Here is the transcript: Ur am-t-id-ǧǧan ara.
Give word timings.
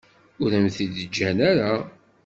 Ur 0.43 0.51
am-t-id-ǧǧan 0.57 1.37
ara. 1.51 1.73